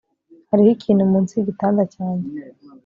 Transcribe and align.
Hariho 0.49 0.69
ikintu 0.75 1.03
munsi 1.11 1.31
yigitanda 1.33 1.83
cyanjye 1.93 2.29